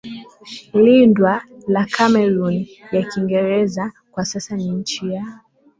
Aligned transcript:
lindwa 0.83 1.41
la 1.67 1.83
Kamerun 1.95 2.67
ya 2.91 3.03
KiingerezaKwa 3.03 4.25
sasa 4.25 4.55
ni 4.55 4.69
nchi 4.69 5.13
ya 5.13 5.39